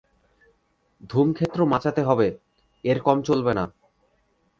ধূমক্ষেত্র 1.09 1.59
মাচাতে 1.65 2.01
হবে, 2.01 2.27
এর 2.83 2.97
কম 3.01 3.17
চলবে 3.21 3.51
না। 3.53 3.65